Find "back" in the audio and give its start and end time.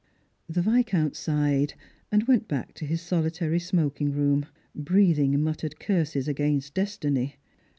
2.47-2.73